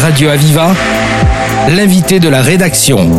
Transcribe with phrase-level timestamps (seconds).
[0.00, 0.74] Radio Aviva,
[1.70, 3.10] l'invité de la rédaction.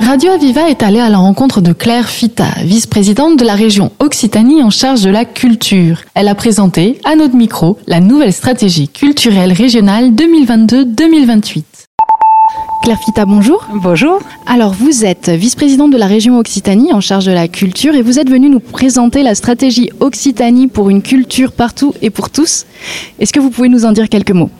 [0.00, 4.64] Radio Aviva est allée à la rencontre de Claire Fita, vice-présidente de la région Occitanie
[4.64, 6.00] en charge de la culture.
[6.14, 11.62] Elle a présenté, à notre micro, la nouvelle stratégie culturelle régionale 2022-2028.
[12.82, 13.64] Claire Fita, bonjour.
[13.72, 14.18] Bonjour.
[14.46, 18.18] Alors, vous êtes vice-présidente de la région Occitanie en charge de la culture et vous
[18.18, 22.66] êtes venue nous présenter la stratégie Occitanie pour une culture partout et pour tous.
[23.20, 24.50] Est-ce que vous pouvez nous en dire quelques mots?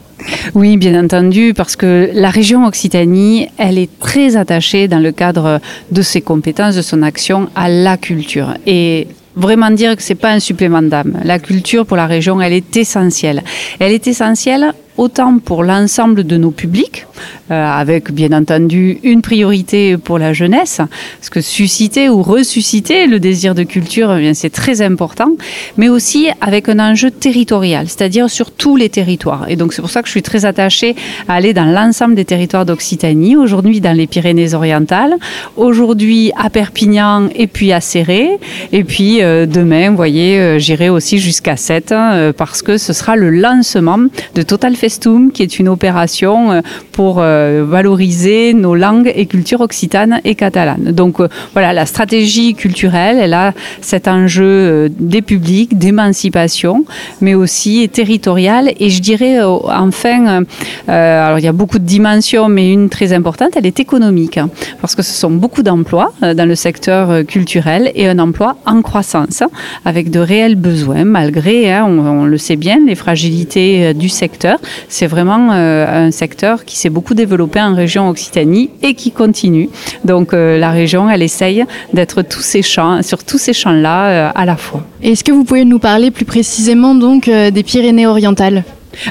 [0.54, 5.60] Oui, bien entendu, parce que la région Occitanie, elle est très attachée dans le cadre
[5.90, 8.54] de ses compétences, de son action à la culture.
[8.66, 11.20] Et vraiment dire que c'est pas un supplément d'âme.
[11.24, 13.42] La culture pour la région, elle est essentielle.
[13.78, 17.06] Elle est essentielle autant pour l'ensemble de nos publics,
[17.50, 20.80] avec bien entendu une priorité pour la jeunesse,
[21.18, 25.30] parce que susciter ou ressusciter le désir de culture, eh c'est très important,
[25.76, 29.46] mais aussi avec un enjeu territorial, c'est-à-dire sur tous les territoires.
[29.48, 30.94] Et donc c'est pour ça que je suis très attachée
[31.28, 35.16] à aller dans l'ensemble des territoires d'Occitanie, aujourd'hui dans les Pyrénées-Orientales,
[35.56, 38.38] aujourd'hui à Perpignan et puis à Serré,
[38.72, 42.92] et puis euh, demain, vous voyez, euh, j'irai aussi jusqu'à 7, hein, parce que ce
[42.92, 43.98] sera le lancement
[44.34, 46.60] de Total Festum, qui est une opération euh,
[46.92, 50.92] pour euh, valoriser nos langues et cultures occitanes et catalanes.
[50.92, 56.84] Donc euh, voilà, la stratégie culturelle, elle a cet enjeu des publics, d'émancipation,
[57.20, 58.72] mais aussi territoriale.
[58.78, 60.44] Et je dirais enfin,
[60.88, 64.50] alors il y a beaucoup de dimensions, mais une très importante, elle est économique, hein,
[64.80, 69.42] parce que ce sont beaucoup d'emplois dans le secteur culturel et un emploi en croissance,
[69.84, 75.06] avec de réels besoins, malgré, hein, on, le sait bien, les fragilités du secteur c'est
[75.06, 77.29] vraiment euh, un secteur qui s'est beaucoup développé
[77.60, 79.68] en région Occitanie et qui continue.
[80.04, 84.30] Donc euh, la région, elle essaye d'être tous ces champs, sur tous ces champs-là euh,
[84.34, 84.82] à la fois.
[85.02, 88.64] Est-ce que vous pouvez nous parler plus précisément donc des Pyrénées-Orientales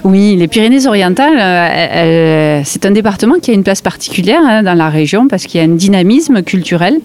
[0.04, 5.30] oui, les Pyrénées-Orientales, c'est un département qui a une place particulière hein, dans la région
[5.30, 7.00] parce qu'il y a un dynamisme culturel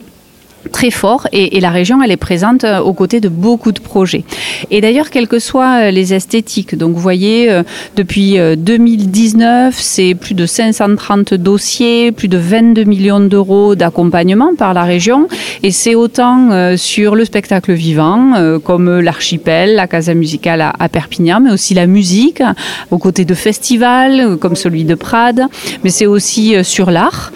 [0.72, 4.24] très fort et, la région elle est présente euh, aux côtés de beaucoup de projets.
[4.70, 7.62] Et d'ailleurs quelles que soient euh, les esthétiques, donc vous voyez euh,
[7.96, 14.82] depuis 2019 c'est plus de 530 dossiers, plus de 22 millions d'euros d'accompagnement par la
[14.82, 15.28] région
[15.62, 21.50] et c'est autant sur le spectacle vivant comme l'archipel, la casa musicale à, Perpignan, mais
[21.50, 22.42] aussi la musique
[22.90, 25.46] aux côtés de festivals comme celui de Prades,
[25.82, 27.32] mais c'est aussi sur l'art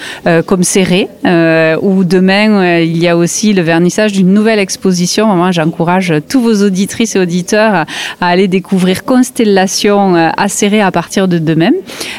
[0.46, 1.08] comme Serré
[1.82, 5.26] où demain il y a aussi le vernissage d'une nouvelle exposition.
[5.34, 7.84] Moi, j'encourage tous vos auditrices et auditeurs
[8.20, 11.72] à aller découvrir Constellation euh, acérée à partir de demain.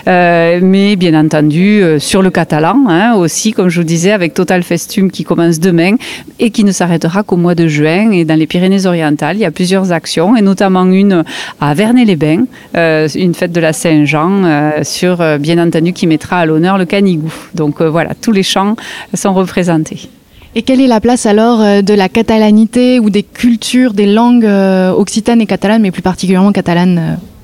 [0.07, 4.33] Euh, mais bien entendu, euh, sur le catalan hein, aussi, comme je vous disais, avec
[4.33, 5.95] Total Festum qui commence demain
[6.39, 8.11] et qui ne s'arrêtera qu'au mois de juin.
[8.11, 11.23] Et dans les Pyrénées-Orientales, il y a plusieurs actions, et notamment une
[11.59, 12.45] à Vernet-les-Bains,
[13.15, 17.31] une fête de la Saint-Jean, sur, bien entendu, qui mettra à l'honneur le canigou.
[17.53, 18.75] Donc voilà, tous les champs
[19.13, 20.09] sont représentés.
[20.55, 24.45] Et quelle est la place alors euh, de la catalanité ou des cultures, des langues
[24.45, 27.38] euh, occitanes et catalanes, mais plus particulièrement catalanes euh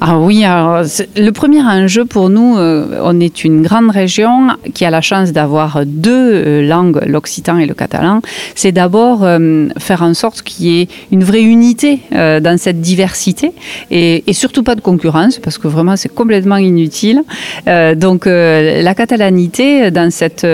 [0.00, 4.90] ah oui, le premier enjeu pour nous, euh, on est une grande région qui a
[4.90, 8.20] la chance d'avoir deux euh, langues, l'occitan et le catalan.
[8.54, 13.52] C'est d'abord euh, faire en sorte qu'il y ait une vraie unité dans cette diversité
[13.90, 17.22] et, et, surtout pas de concurrence parce que vraiment c'est complètement inutile.
[17.66, 20.46] donc la catalanité dans cette,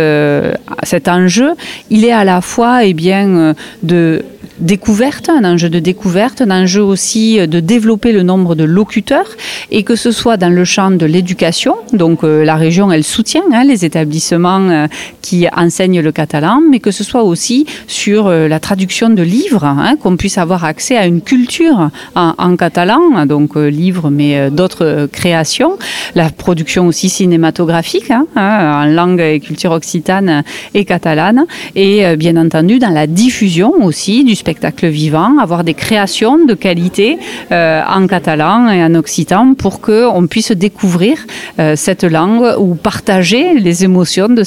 [0.83, 1.53] cet enjeu,
[1.91, 4.25] il est à la fois eh bien, de
[4.61, 9.29] découverte, un enjeu de découverte, un enjeu aussi de développer le nombre de locuteurs
[9.71, 13.43] et que ce soit dans le champ de l'éducation, donc euh, la région elle soutient
[13.53, 14.87] hein, les établissements euh,
[15.23, 19.65] qui enseignent le catalan, mais que ce soit aussi sur euh, la traduction de livres,
[19.65, 25.79] hein, qu'on puisse avoir accès à une culture en, catalan, donc livres mais d'autres créations,
[26.15, 30.43] la production aussi cinématographique hein, en langue et culture occitane
[30.75, 34.48] et catalane, et bien entendu dans la diffusion aussi du spectacle
[34.83, 37.19] vivant, avoir des créations de qualité
[37.53, 41.19] euh, en catalan et en occitan pour qu'on puisse découvrir
[41.59, 44.43] euh, cette langue ou partager les émotions de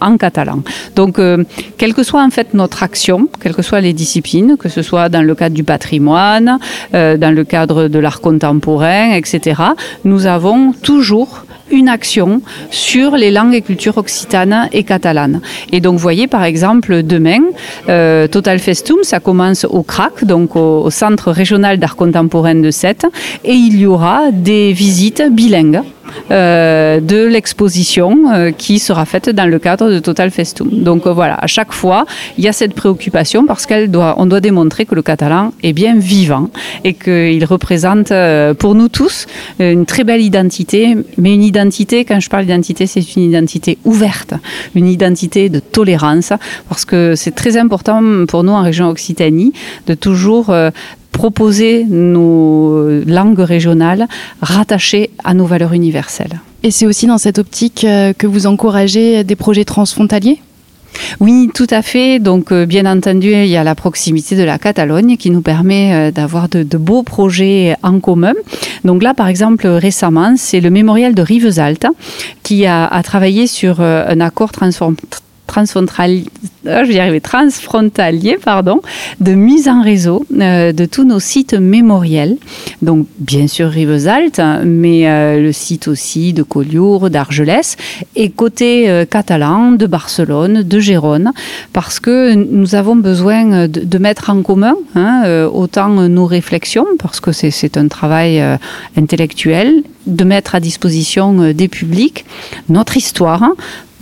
[0.00, 0.60] en, catalan.
[0.94, 1.44] Donc, euh,
[1.78, 5.08] quelle que soit en fait notre action, quelles que soient les disciplines, que ce soit
[5.08, 6.58] dans le cadre du patrimoine,
[6.92, 9.62] dans le cadre de l'art contemporain, etc.,
[10.04, 15.40] nous avons toujours une action sur les langues et cultures occitanes et catalanes.
[15.72, 17.40] Et donc, vous voyez, par exemple, demain,
[17.88, 22.70] euh, Total Festum, ça commence au CRAC, donc au, au Centre régional d'art contemporain de
[22.70, 23.06] Sète,
[23.44, 25.82] et il y aura des visites bilingues
[26.30, 30.68] de l'exposition qui sera faite dans le cadre de Total Festum.
[30.70, 32.06] Donc voilà, à chaque fois,
[32.38, 35.96] il y a cette préoccupation parce qu'on doit, doit démontrer que le catalan est bien
[35.96, 36.50] vivant
[36.84, 38.12] et qu'il représente
[38.58, 39.26] pour nous tous
[39.58, 44.34] une très belle identité, mais une identité, quand je parle d'identité, c'est une identité ouverte,
[44.74, 46.32] une identité de tolérance,
[46.68, 49.52] parce que c'est très important pour nous en région Occitanie
[49.86, 50.70] de toujours euh,
[51.22, 54.06] proposer nos langues régionales
[54.42, 56.40] rattachées à nos valeurs universelles.
[56.62, 60.40] Et c'est aussi dans cette optique euh, que vous encouragez des projets transfrontaliers?
[61.20, 62.18] Oui, tout à fait.
[62.18, 65.92] Donc, euh, bien entendu, il y a la proximité de la Catalogne qui nous permet
[65.92, 68.34] euh, d'avoir de, beaux projets en commun.
[68.84, 71.86] Donc là, par exemple, récemment, c'est le mémorial de Rivesaltes
[72.42, 74.96] qui a, a travaillé sur euh, un accord transform
[76.66, 78.80] arriver, transfrontalier pardon,
[79.20, 82.36] de mise en réseau euh, de tous nos sites mémoriels.
[82.82, 87.76] Donc, bien sûr, Rivesaltes, mais euh, le site aussi de Collioure, d'Argelès,
[88.14, 91.32] et côté euh, catalan, de Barcelone, de Gérone,
[91.72, 97.32] parce que nous avons besoin de, mettre en commun hein, autant nos réflexions, parce que
[97.32, 98.42] c'est un travail
[98.96, 102.24] intellectuel, de mettre à disposition des publics
[102.68, 103.50] notre histoire,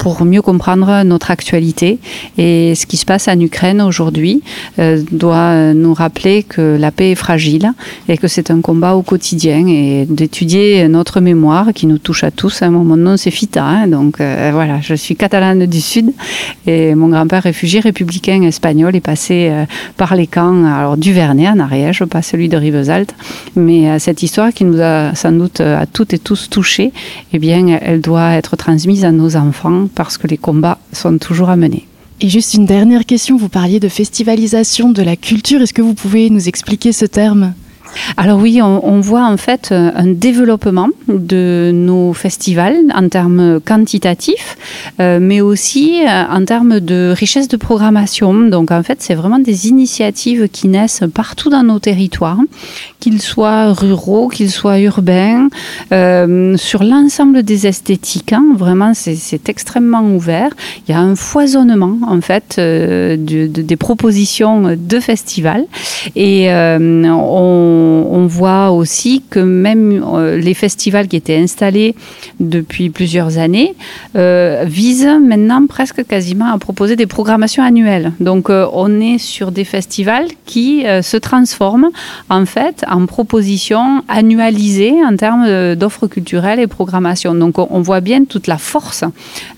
[0.05, 1.99] pour mieux comprendre notre actualité.
[2.37, 4.43] Et ce qui se passe en Ukraine aujourd'hui
[4.79, 7.73] euh, doit nous rappeler que la paix est fragile
[8.11, 12.31] et que c'est un combat au quotidien et d'étudier notre mémoire qui nous touche à
[12.31, 12.61] tous.
[12.61, 16.13] Hein, mon nom c'est Fita, hein, donc euh, voilà, je suis catalane du Sud
[16.67, 19.65] et mon grand-père réfugié républicain espagnol est passé euh,
[19.97, 23.15] par les camps alors du Vernet en Ariège, pas celui de Rivesaltes,
[23.57, 26.93] mais cette histoire qui nous a sans doute à toutes et tous touchés,
[27.33, 31.51] eh bien, elle doit être transmise à nos enfants parce que les combats sont toujours
[31.51, 31.87] à mener.
[32.21, 35.95] Et juste une dernière question, vous parliez de festivalisation de la culture, est-ce que vous
[35.95, 37.55] pouvez nous expliquer ce terme?
[38.17, 44.57] Alors oui, on, voit en fait euh, un développement de nos festivals en termes quantitatifs,
[45.01, 48.35] euh, mais aussi euh, en termes de richesse de programmation.
[48.35, 52.39] Donc en fait, c'est vraiment des initiatives qui naissent partout dans nos territoires,
[53.05, 55.49] qu'ils soient ruraux, qu'ils soient urbains,
[56.57, 58.33] sur l'ensemble des esthétiques.
[58.33, 58.45] Hein.
[58.57, 60.51] Vraiment, c'est extrêmement ouvert.
[60.87, 65.67] Il y a un foisonnement en fait des propositions de festivals
[66.17, 67.35] et on
[68.11, 71.95] on, voit aussi que même euh, les festivals qui étaient installés
[72.41, 73.75] depuis plusieurs années
[74.17, 78.13] euh, visent maintenant presque quasiment à proposer des programmations annuelles.
[78.21, 81.91] Donc euh, on est sur des festivals qui se transforment
[82.29, 87.35] en fait en propositions annualisées en termes d'offres culturelles et programmation.
[87.35, 89.05] Donc on, voit bien toute la force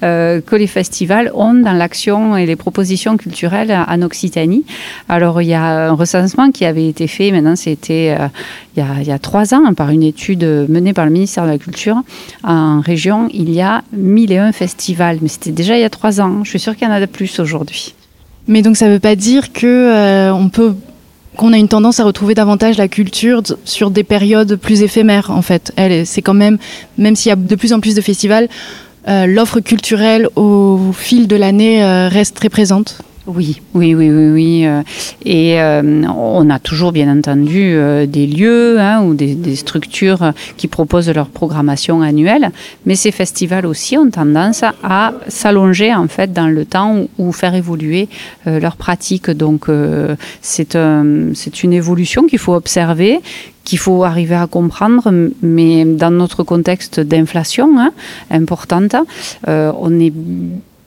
[0.01, 4.65] que les festivals ont dans l'action et les propositions culturelles en Occitanie.
[5.09, 8.29] Alors il y a un recensement qui avait été fait, maintenant c'était euh,
[8.77, 12.03] il, y a, trois ans par une étude menée par le ministère de la Culture.
[12.45, 16.45] En région, il y a 1001 festivals, mais c'était déjà il y a trois ans.
[16.45, 17.95] Je suis sûre qu'il y en a de plus aujourd'hui.
[18.49, 20.75] Mais donc ça ne veut pas dire que euh, on peut
[21.37, 25.43] qu'on a une tendance à retrouver davantage la culture sur des périodes plus éphémères en
[25.43, 25.73] fait.
[26.05, 26.59] C'est quand même,
[26.99, 28.49] même s'il y a de plus en plus de festivals,
[29.09, 32.99] euh, l'offre culturelle au fil de l'année reste très présente.
[33.27, 34.67] Oui, oui, oui, oui, oui.
[34.67, 34.83] Euh,
[35.25, 40.69] et euh, on a toujours, bien entendu, euh, des lieux hein, ou des, structures qui
[40.69, 42.51] proposent leur programmation annuelle,
[42.85, 47.55] mais ces festivals aussi ont tendance à s'allonger en fait dans le temps ou, faire
[47.55, 48.09] évoluer
[48.45, 49.31] leurs pratiques.
[49.31, 49.67] Donc,
[50.41, 53.21] c'est un, c'est une évolution qu'il faut observer,
[53.65, 55.13] qu'il faut arriver à comprendre,
[55.43, 57.93] mais dans notre contexte d'inflation hein,
[58.31, 58.95] importante,
[59.47, 60.13] on est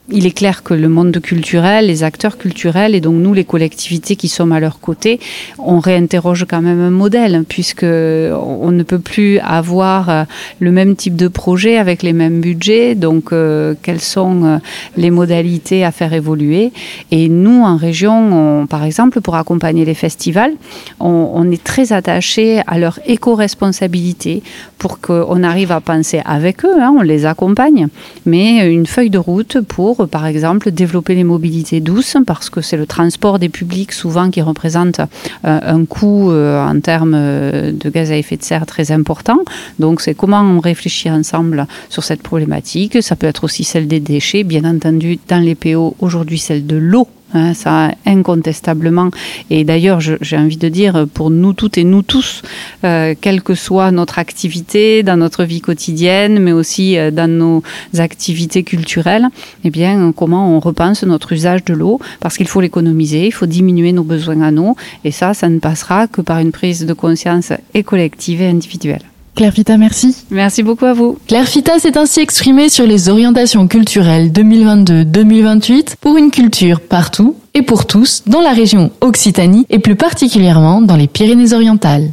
[0.08, 4.16] il est clair que le monde culturel, les acteurs culturels et donc nous, les collectivités
[4.16, 5.20] qui sommes à leur côté,
[5.58, 10.24] on réinterroge quand même un modèle puisque on ne peut plus avoir euh,
[10.58, 12.94] le même type de projet avec les mêmes budgets.
[12.94, 14.58] Donc, euh, quelles sont euh,
[14.96, 16.72] les modalités à faire évoluer?
[17.10, 20.52] Et nous, en région, par exemple, pour accompagner les festivals,
[20.98, 24.42] on, est très attaché à leur éco-responsabilité
[24.78, 26.80] pour qu'on arrive à penser avec eux.
[26.80, 27.88] Hein, on les accompagne,
[28.26, 32.76] mais une feuille de route pour par exemple, développer les mobilités douces, parce que c'est
[32.76, 37.90] le transport des publics souvent qui représente euh, un coût euh, en termes euh, de
[37.90, 39.38] gaz à effet de serre très important.
[39.78, 43.02] Donc, c'est comment on réfléchit ensemble sur cette problématique.
[43.02, 46.76] Ça peut être aussi celle des déchets, bien entendu, dans les PO, aujourd'hui celle de
[46.76, 49.10] l'eau Hein, ça, incontestablement.
[49.50, 52.42] Et d'ailleurs, j'ai envie de dire, pour nous toutes et nous tous,
[52.84, 57.62] euh, quelle que soit notre activité dans notre vie quotidienne, mais aussi euh, dans nos
[57.98, 59.28] activités culturelles,
[59.62, 63.46] eh bien, comment on repense notre usage de l'eau, parce qu'il faut l'économiser, il faut
[63.46, 66.92] diminuer nos besoins en eau, et ça, ça ne passera que par une prise de
[66.94, 69.09] conscience et collective et individuelle.
[69.40, 70.14] Claire Fita, merci.
[70.30, 71.18] Merci beaucoup à vous.
[71.26, 77.62] Claire Fita s'est ainsi exprimée sur les orientations culturelles 2022-2028 pour une culture partout et
[77.62, 82.10] pour tous dans la région Occitanie et plus particulièrement dans les Pyrénées-Orientales.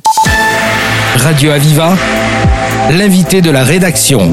[1.17, 1.98] Radio Aviva,
[2.91, 4.31] l'invité de la rédaction.